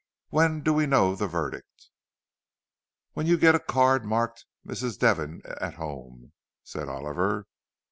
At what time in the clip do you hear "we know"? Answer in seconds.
0.73-1.15